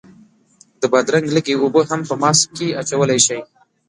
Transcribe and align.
د 0.81 0.83
بادرنګ 0.91 1.25
لږې 1.35 1.55
اوبه 1.57 1.81
هم 1.89 2.01
په 2.09 2.15
ماسک 2.21 2.47
کې 2.57 2.67
اچولی 2.81 3.19
شئ. 3.25 3.39